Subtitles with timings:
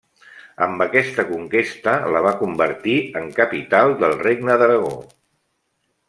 [0.67, 4.95] Amb aquesta conquesta la va convertir en capital del Regne d'Aragó.